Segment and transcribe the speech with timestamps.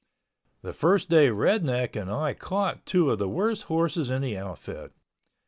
[0.63, 4.35] The first day Red Neck and I caught two of the worst horses in the
[4.35, 4.93] outfit.